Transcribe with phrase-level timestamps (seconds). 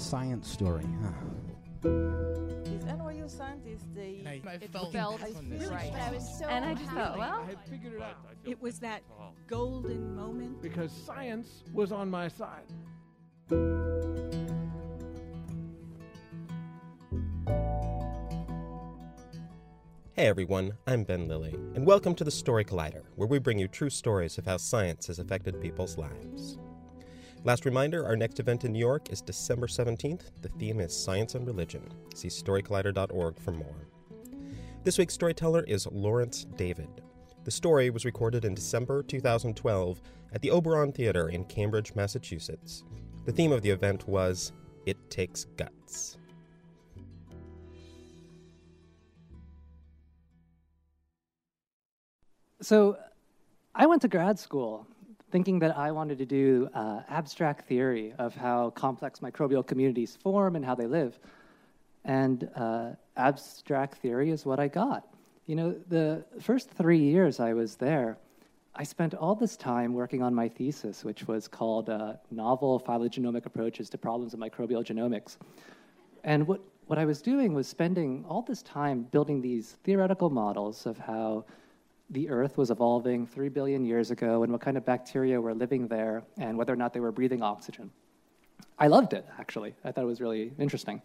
[0.00, 1.10] Science story, huh?
[1.82, 5.68] These NYU scientists, they I it felt felt this.
[5.68, 5.92] right.
[5.92, 9.02] I was so And I just thought, well, I figured it out It was that
[9.46, 10.62] golden moment.
[10.62, 12.64] because science was on my side.
[20.12, 23.68] Hey everyone, I'm Ben Lillie, and welcome to the Story Collider, where we bring you
[23.68, 26.58] true stories of how science has affected people's lives.
[27.42, 30.24] Last reminder our next event in New York is December 17th.
[30.42, 31.82] The theme is Science and Religion.
[32.14, 33.88] See storycollider.org for more.
[34.84, 36.88] This week's storyteller is Lawrence David.
[37.44, 40.02] The story was recorded in December 2012
[40.34, 42.84] at the Oberon Theater in Cambridge, Massachusetts.
[43.24, 44.52] The theme of the event was
[44.84, 46.18] It Takes Guts.
[52.60, 52.98] So
[53.74, 54.86] I went to grad school
[55.30, 60.56] thinking that I wanted to do uh, abstract theory of how complex microbial communities form
[60.56, 61.18] and how they live.
[62.04, 65.06] And uh, abstract theory is what I got.
[65.46, 68.18] You know, the first three years I was there,
[68.74, 73.46] I spent all this time working on my thesis, which was called uh, Novel Phylogenomic
[73.46, 75.36] Approaches to Problems of Microbial Genomics.
[76.24, 80.86] And what, what I was doing was spending all this time building these theoretical models
[80.86, 81.44] of how
[82.10, 85.86] the Earth was evolving three billion years ago and what kind of bacteria were living
[85.86, 87.90] there and whether or not they were breathing oxygen.
[88.78, 89.74] I loved it, actually.
[89.84, 91.00] I thought it was really interesting.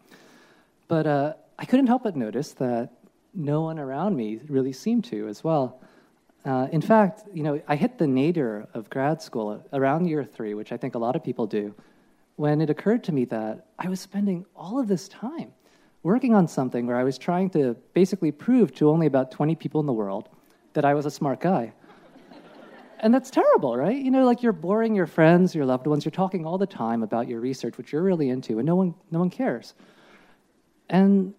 [0.87, 2.89] But uh, I couldn't help but notice that
[3.33, 5.81] no one around me really seemed to as well.
[6.43, 10.53] Uh, in fact, you know, I hit the nadir of grad school around year three,
[10.53, 11.73] which I think a lot of people do,
[12.35, 15.53] when it occurred to me that I was spending all of this time
[16.03, 19.81] working on something where I was trying to basically prove to only about 20 people
[19.81, 20.29] in the world
[20.75, 21.73] that I was a smart guy.
[22.99, 23.97] And that's terrible, right?
[23.97, 27.03] You know, like you're boring your friends, your loved ones, you're talking all the time
[27.03, 29.73] about your research, which you're really into, and no one, no one cares.
[30.89, 31.33] And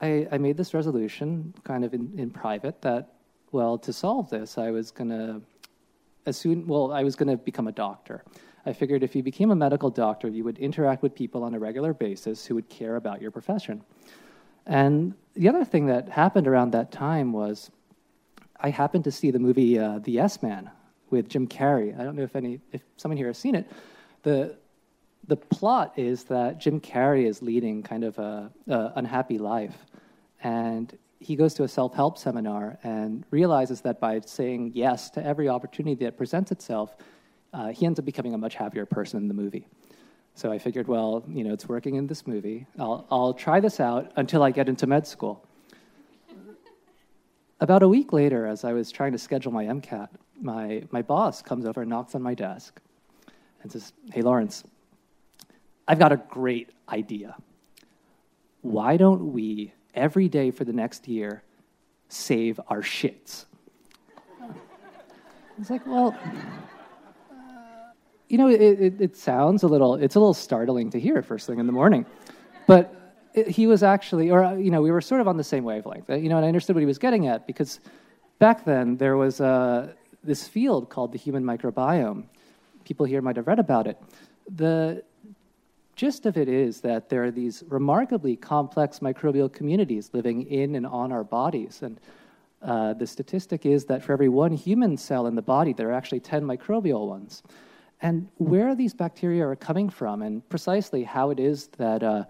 [0.00, 3.12] I, I made this resolution kind of in, in private that,
[3.52, 5.40] well, to solve this, I was going to,
[6.26, 8.24] as soon, well, I was going to become a doctor.
[8.66, 11.58] I figured if you became a medical doctor, you would interact with people on a
[11.58, 13.82] regular basis who would care about your profession.
[14.66, 17.70] And the other thing that happened around that time was
[18.60, 20.70] I happened to see the movie uh, The Yes Man
[21.10, 21.98] with Jim Carrey.
[21.98, 23.70] I don't know if any, if someone here has seen it.
[24.22, 24.56] The
[25.26, 29.76] the plot is that Jim Carrey is leading kind of a, a unhappy life,
[30.42, 35.24] and he goes to a self help seminar and realizes that by saying yes to
[35.24, 36.96] every opportunity that presents itself,
[37.54, 39.66] uh, he ends up becoming a much happier person in the movie.
[40.34, 42.66] So I figured, well, you know, it's working in this movie.
[42.78, 45.46] I'll, I'll try this out until I get into med school.
[47.60, 50.08] About a week later, as I was trying to schedule my MCAT,
[50.40, 52.80] my, my boss comes over and knocks on my desk
[53.62, 54.64] and says, Hey, Lawrence,
[55.86, 57.36] I've got a great idea.
[58.62, 61.42] Why don't we, every day for the next year,
[62.08, 63.44] save our shits?
[65.60, 66.16] It's like, well,
[68.28, 71.46] you know, it, it, it sounds a little, it's a little startling to hear first
[71.46, 72.04] thing in the morning.
[72.66, 73.03] But
[73.34, 76.08] he was actually, or, uh, you know, we were sort of on the same wavelength,
[76.08, 77.80] uh, you know, and I understood what he was getting at because
[78.38, 82.24] back then there was uh, this field called the human microbiome.
[82.84, 84.00] People here might have read about it.
[84.54, 85.02] The
[85.96, 90.86] gist of it is that there are these remarkably complex microbial communities living in and
[90.86, 91.82] on our bodies.
[91.82, 92.00] And
[92.62, 95.92] uh, the statistic is that for every one human cell in the body, there are
[95.92, 97.42] actually 10 microbial ones.
[98.00, 102.24] And where these bacteria are coming from, and precisely how it is that uh,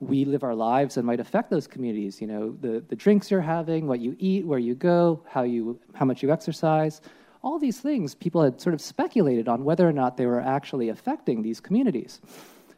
[0.00, 3.40] we live our lives and might affect those communities, you know, the, the drinks you're
[3.40, 7.00] having, what you eat, where you go, how, you, how much you exercise,
[7.42, 10.88] all these things, people had sort of speculated on whether or not they were actually
[10.88, 12.20] affecting these communities.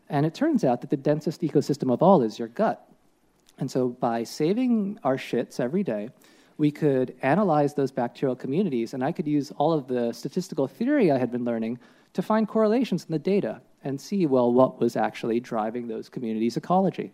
[0.09, 2.87] And it turns out that the densest ecosystem of all is your gut.
[3.59, 6.11] And so by saving our shits every day,
[6.57, 11.11] we could analyze those bacterial communities, and I could use all of the statistical theory
[11.11, 11.79] I had been learning
[12.13, 16.57] to find correlations in the data and see, well, what was actually driving those communities'
[16.57, 17.13] ecology.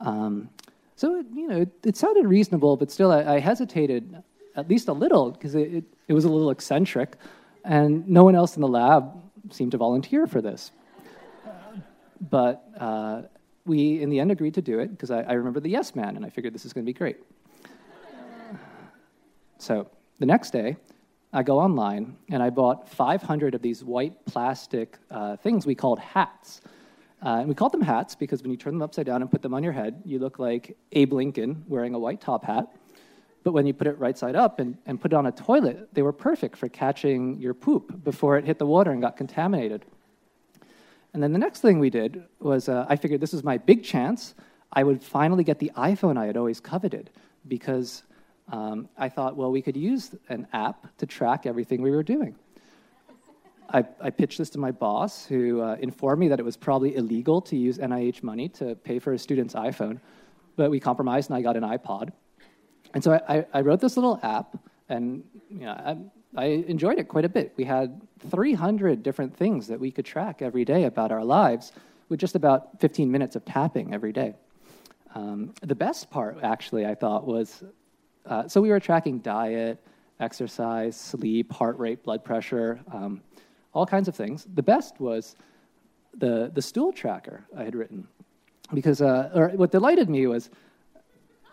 [0.00, 0.50] Um,
[0.96, 4.22] so, it, you know, it, it, sounded reasonable, but still I, I hesitated
[4.56, 7.16] at least a little because it, it, it was a little eccentric,
[7.64, 9.10] and no one else in the lab
[9.50, 10.70] seemed to volunteer for this.
[12.30, 13.22] but uh,
[13.64, 16.16] we, in the end, agreed to do it because I, I remember the yes man,
[16.16, 17.16] and I figured this is going to be great.
[19.58, 20.76] so the next day,
[21.32, 25.98] I go online and I bought 500 of these white plastic uh, things we called
[25.98, 26.62] hats.
[27.22, 29.42] Uh, and we called them hats because when you turn them upside down and put
[29.42, 32.68] them on your head, you look like Abe Lincoln wearing a white top hat.
[33.44, 35.88] But when you put it right side up and, and put it on a toilet,
[35.92, 39.84] they were perfect for catching your poop before it hit the water and got contaminated.
[41.12, 43.84] And then the next thing we did was uh, I figured this was my big
[43.84, 44.34] chance.
[44.72, 47.10] I would finally get the iPhone I had always coveted
[47.46, 48.02] because
[48.50, 52.34] um, I thought, well, we could use an app to track everything we were doing.
[53.70, 56.96] I, I pitched this to my boss, who uh, informed me that it was probably
[56.96, 60.00] illegal to use NIH money to pay for a student's iPhone,
[60.56, 62.12] but we compromised and I got an iPod.
[62.94, 64.56] And so I, I wrote this little app,
[64.88, 65.96] and you know, I,
[66.36, 67.52] I enjoyed it quite a bit.
[67.56, 68.00] We had
[68.30, 71.72] 300 different things that we could track every day about our lives
[72.08, 74.34] with just about 15 minutes of tapping every day.
[75.14, 77.62] Um, the best part, actually, I thought was
[78.26, 79.78] uh, so we were tracking diet,
[80.20, 83.22] exercise, sleep, heart rate, blood pressure, um,
[83.72, 84.46] all kinds of things.
[84.54, 85.36] The best was
[86.16, 88.06] the, the stool tracker I had written.
[88.74, 90.50] Because uh, or what delighted me was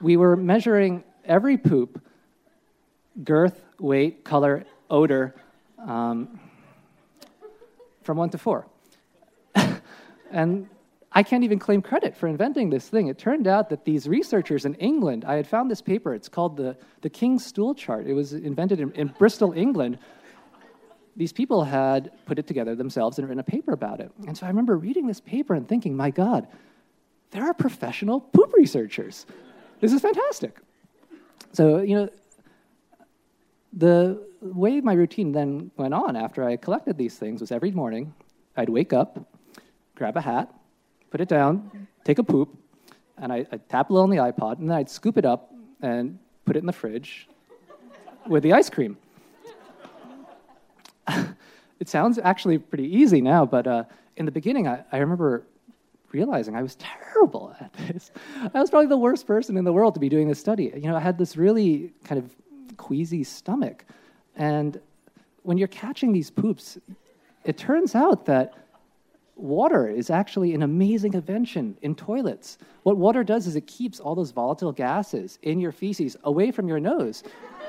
[0.01, 2.01] we were measuring every poop
[3.23, 5.33] girth, weight, color, odor
[5.79, 6.39] um,
[8.03, 8.67] from one to four.
[10.31, 10.67] and
[11.17, 13.07] I can't even claim credit for inventing this thing.
[13.07, 16.57] It turned out that these researchers in England, I had found this paper, it's called
[16.57, 18.05] the, the King's Stool Chart.
[18.05, 19.97] It was invented in, in Bristol, England.
[21.15, 24.11] These people had put it together themselves and written a paper about it.
[24.27, 26.47] And so I remember reading this paper and thinking, my God,
[27.31, 29.25] there are professional poop researchers.
[29.79, 30.59] This is fantastic.
[31.53, 32.09] So, you know,
[33.71, 38.13] the way my routine then went on after I collected these things was every morning
[38.57, 39.25] I'd wake up,
[39.95, 40.53] grab a hat,
[41.15, 42.53] put it down, take a poop,
[43.17, 45.49] and I, I'd tap a little on the iPod, and then I'd scoop it up
[45.81, 47.29] and put it in the fridge
[48.27, 48.97] with the ice cream.
[51.79, 53.85] it sounds actually pretty easy now, but uh,
[54.17, 55.47] in the beginning, I, I remember
[56.11, 58.11] realizing I was terrible at this.
[58.53, 60.73] I was probably the worst person in the world to be doing this study.
[60.75, 62.29] You know, I had this really kind of
[62.75, 63.85] queasy stomach.
[64.35, 64.81] And
[65.43, 66.77] when you're catching these poops,
[67.45, 68.64] it turns out that
[69.35, 72.57] water is actually an amazing invention in toilets.
[72.83, 76.67] What water does is it keeps all those volatile gases in your feces away from
[76.67, 77.23] your nose.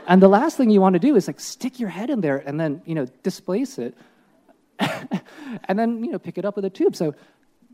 [0.06, 2.38] And the last thing you want to do is like stick your head in there
[2.38, 3.96] and then, you know, displace it.
[4.78, 6.94] and then, you know, pick it up with a tube.
[6.94, 7.14] So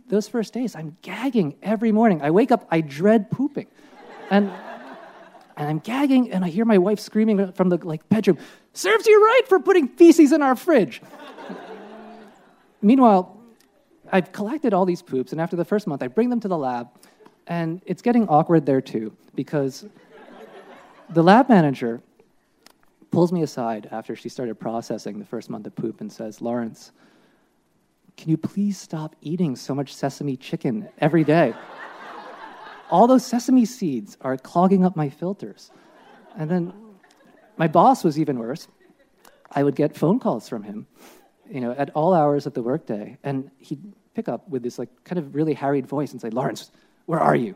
[0.09, 2.23] those first days, I'm gagging every morning.
[2.23, 3.67] I wake up, I dread pooping.
[4.31, 4.51] And
[5.55, 8.39] and I'm gagging, and I hear my wife screaming from the like bedroom,
[8.73, 11.03] "Serves you right for putting feces in our fridge."
[12.81, 13.42] Meanwhile,
[14.13, 16.59] I've collected all these poops, and after the first month, I bring them to the
[16.59, 16.89] lab,
[17.47, 19.87] and it's getting awkward there too, because
[21.11, 22.03] the lab manager
[23.11, 26.93] pulls me aside after she started processing the first month of poop and says, Lawrence,
[28.17, 31.55] can you please stop eating so much sesame chicken every day?
[32.91, 35.71] All those sesame seeds are clogging up my filters.
[36.37, 36.75] And then
[37.57, 38.69] my boss was even worse.
[39.51, 40.87] I would get phone calls from him,
[41.51, 43.83] you know, at all hours of the workday, and he'd
[44.15, 46.71] pick up with this like kind of really harried voice and say, Lawrence,
[47.07, 47.55] where are you?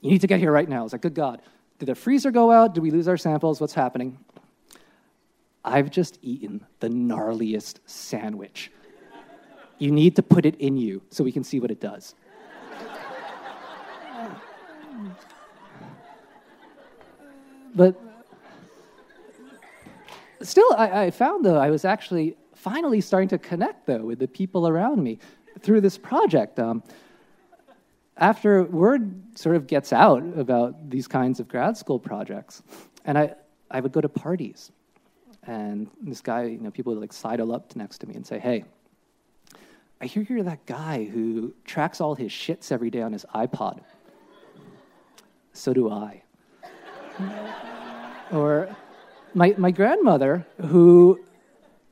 [0.00, 0.84] You need to get here right now.
[0.84, 1.42] It's like, good God.
[1.78, 2.74] Did the freezer go out?
[2.74, 3.60] Did we lose our samples?
[3.60, 4.18] What's happening?
[5.64, 8.70] I've just eaten the gnarliest sandwich.
[9.78, 12.14] You need to put it in you so we can see what it does.
[17.74, 18.00] but
[20.42, 24.28] still, I, I, found though I was actually finally starting to connect though with the
[24.28, 25.18] people around me
[25.62, 26.58] through this project.
[26.58, 26.82] Um,
[28.16, 32.62] after word sort of gets out about these kinds of grad school projects,
[33.04, 33.34] and I,
[33.70, 34.70] I would go to parties,
[35.44, 38.38] and this guy, you know, people would like sidle up next to me and say,
[38.38, 38.64] "Hey,
[40.00, 43.80] I hear you're that guy who tracks all his shits every day on his iPod."
[45.52, 46.22] So do I.
[48.32, 48.74] or
[49.34, 51.20] my my grandmother, who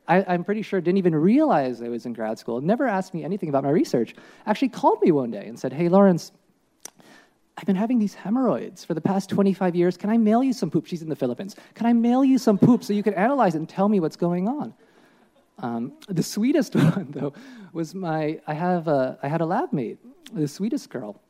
[0.09, 3.25] I, am pretty sure didn't even realize I was in grad school, never asked me
[3.25, 4.15] anything about my research,
[4.47, 6.33] actually called me one day and said, Hey, Lawrence,
[7.59, 9.97] I've been having these hemorrhoids for the past 25 years.
[9.97, 10.87] Can I mail you some poop?
[10.87, 11.57] She's in the Philippines.
[11.75, 14.17] Can I mail you some poop so you can analyze it and tell me what's
[14.17, 14.73] going on?
[15.59, 17.33] Um, the sweetest one, though,
[17.73, 19.99] was my I have a, I had a lab mate,
[20.33, 21.21] the sweetest girl,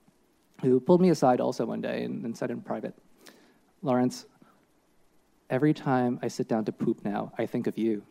[0.61, 2.94] who pulled me aside also one day and, and said in private,
[3.82, 4.26] Lawrence,
[5.50, 8.02] every time I sit down to poop now, I think of you.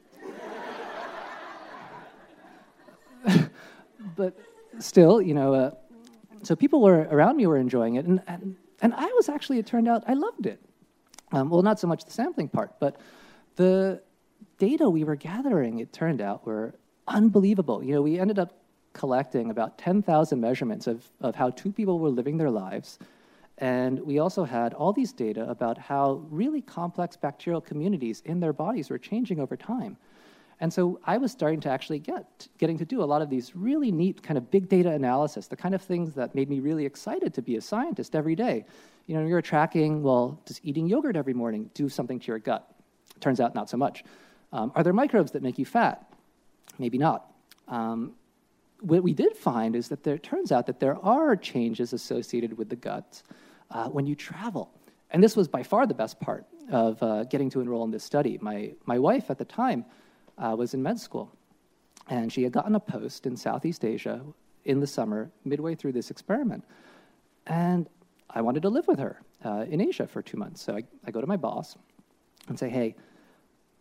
[4.15, 4.37] But
[4.79, 5.71] still, you know, uh,
[6.43, 9.65] so people were around me were enjoying it, and, and, and I was actually, it
[9.65, 10.61] turned out, I loved it.
[11.31, 12.99] Um, well, not so much the sampling part, but
[13.55, 14.01] the
[14.57, 16.75] data we were gathering, it turned out, were
[17.07, 17.83] unbelievable.
[17.83, 18.53] You know, we ended up
[18.93, 22.97] collecting about 10,000 measurements of, of how two people were living their lives.
[23.59, 28.53] And we also had all these data about how really complex bacterial communities in their
[28.53, 29.97] bodies were changing over time.
[30.59, 33.55] And so I was starting to actually get getting to do a lot of these
[33.55, 36.85] really neat kind of big data analysis, the kind of things that made me really
[36.85, 38.65] excited to be a scientist every day.
[39.05, 42.67] You know, you're tracking, well, does eating yogurt every morning do something to your gut?
[43.19, 44.03] Turns out not so much.
[44.51, 46.11] Um, are there microbes that make you fat?
[46.79, 47.31] Maybe not.
[47.67, 48.13] Um,
[48.81, 52.69] what we did find is that there turns out that there are changes associated with
[52.69, 53.21] the gut
[53.71, 54.71] uh, when you travel.
[55.11, 58.03] And this was by far the best part of uh, getting to enroll in this
[58.03, 58.37] study.
[58.41, 59.85] My, my wife at the time
[60.37, 61.31] uh, was in med school,
[62.09, 64.21] and she had gotten a post in Southeast Asia
[64.65, 66.63] in the summer, midway through this experiment.
[67.47, 67.87] And
[68.29, 70.61] I wanted to live with her uh, in Asia for two months.
[70.61, 71.77] So I, I go to my boss
[72.49, 72.95] and say, hey,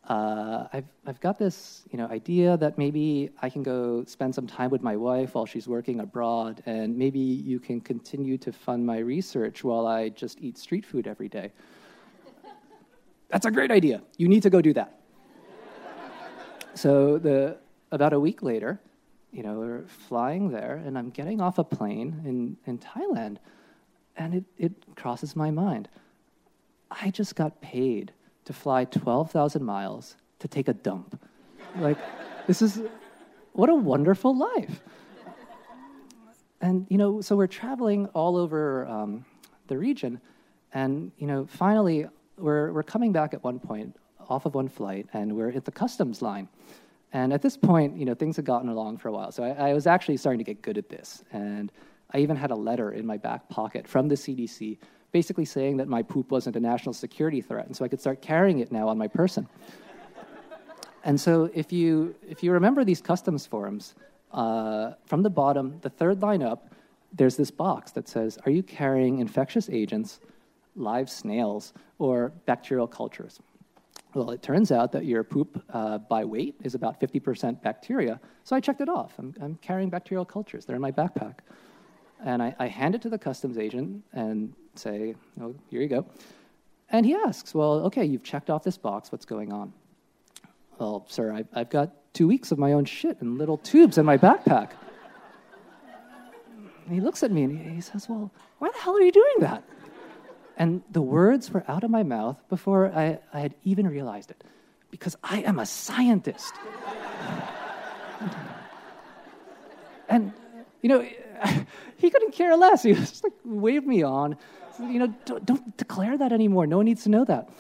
[0.09, 4.47] uh, I've, I've got this you know, idea that maybe I can go spend some
[4.47, 8.87] time with my wife while she's working abroad, and maybe you can continue to fund
[8.87, 11.51] my research while I just eat street food every day.
[13.29, 14.03] That's a great idea.
[14.17, 15.01] You need to go do that.
[16.77, 17.57] So the,
[17.91, 18.81] about a week later,
[19.33, 23.39] you know, we're flying there, and I'm getting off a plane in, in Thailand,
[24.17, 25.89] and it, it crosses my mind.
[26.91, 28.13] I just got paid
[28.45, 31.21] to fly 12,000 miles to take a dump.
[31.79, 31.99] like,
[32.47, 32.81] this is
[33.53, 34.81] what a wonderful life.
[36.61, 39.25] And, you know, so we're traveling all over um,
[39.67, 40.21] the region,
[40.73, 42.07] and, you know, finally,
[42.39, 43.97] we're, we're coming back at one point
[44.29, 46.49] off of one flight, and we're at the customs line.
[47.13, 49.33] And at this point, you know, things had gotten along for a while.
[49.33, 51.25] So I, I was actually starting to get good at this.
[51.33, 51.73] And
[52.13, 54.79] I even had a letter in my back pocket from the CDC
[55.13, 58.21] basically saying that my poop wasn't a national security threat, and so I could start
[58.21, 59.49] carrying it now on my person.
[61.05, 63.95] and so if you, if you remember these customs forms,
[64.33, 66.75] uh, from the bottom, the third line up,
[67.13, 70.21] there's this box that says, Are you carrying infectious agents,
[70.75, 73.41] live snails, or bacterial cultures?
[74.17, 78.57] Well, it turns out that your poop uh, by weight is about 50% bacteria, so
[78.57, 79.13] I checked it off.
[79.19, 81.41] I'm, I'm carrying bacterial cultures, they're in my backpack.
[82.25, 86.07] And I, I hand it to the customs agent and say, oh, here you go.
[86.89, 89.13] And he asks, well, okay, you've checked off this box.
[89.13, 89.75] What's going on?
[90.79, 94.07] Well, sir, I've, I've got two weeks of my own shit in little tubes in
[94.07, 94.71] my backpack.
[96.87, 99.41] And he looks at me and he says, well, why the hell are you doing
[99.41, 99.63] that?
[100.57, 104.43] And the words were out of my mouth before I, I had even realized it.
[104.91, 106.55] Because I am a scientist.
[110.09, 110.33] and,
[110.81, 111.07] you know,
[111.97, 112.83] he couldn't care less.
[112.83, 114.37] He was just like, waved me on.
[114.81, 116.67] You know, don't, don't declare that anymore.
[116.67, 117.51] No one needs to know that.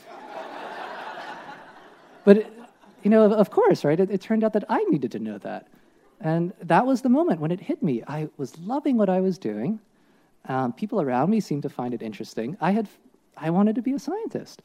[2.24, 2.50] but,
[3.02, 3.98] you know, of course, right?
[3.98, 5.68] It, it turned out that I needed to know that.
[6.20, 8.02] And that was the moment when it hit me.
[8.06, 9.80] I was loving what I was doing.
[10.48, 12.56] Um, people around me seemed to find it interesting.
[12.60, 12.88] I had,
[13.36, 14.62] I wanted to be a scientist,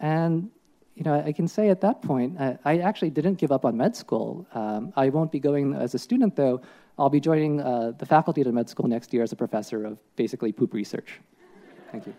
[0.00, 0.50] and
[0.94, 3.76] you know, I can say at that point, I, I actually didn't give up on
[3.76, 4.46] med school.
[4.52, 6.60] Um, I won't be going as a student, though.
[6.98, 9.86] I'll be joining uh, the faculty at a med school next year as a professor
[9.86, 11.20] of basically poop research.
[11.90, 12.14] Thank you.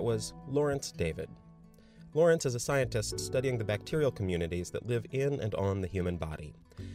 [0.00, 1.28] That was Lawrence David.
[2.14, 6.16] Lawrence is a scientist studying the bacterial communities that live in and on the human
[6.16, 6.54] body.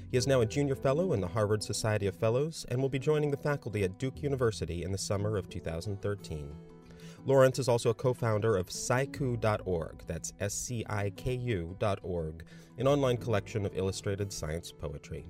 [0.10, 2.98] He is now a junior fellow in the Harvard Society of Fellows and will be
[2.98, 6.52] joining the faculty at Duke University in the summer of 2013.
[7.28, 12.44] Lawrence is also a co founder of Sciku.org, that's S C I K U.org,
[12.80, 15.28] an online collection of illustrated science poetry.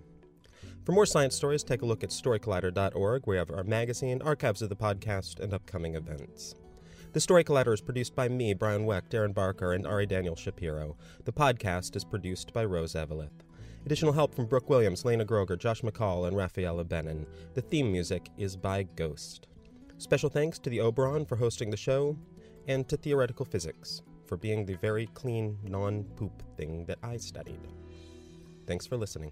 [0.85, 4.61] For more science stories, take a look at StoryCollider.org, where we have our magazine, archives
[4.61, 6.55] of the podcast, and upcoming events.
[7.15, 10.97] The Story Collider is produced by me, Brian Wecht, Erin Barker, and Ari Daniel Shapiro.
[11.23, 13.45] The podcast is produced by Rose Eveleth.
[13.85, 17.25] Additional help from Brooke Williams, Lena Groeger, Josh McCall, and Rafaela Benin.
[17.53, 19.47] The theme music is by Ghost.
[19.97, 22.17] Special thanks to the Oberon for hosting the show,
[22.67, 27.61] and to Theoretical Physics for being the very clean, non poop thing that I studied.
[28.67, 29.31] Thanks for listening.